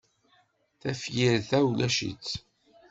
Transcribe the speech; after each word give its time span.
Tafyirt-a 0.81 1.59
ulac-itt. 1.69 2.29